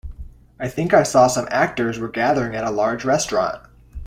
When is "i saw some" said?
0.95-1.47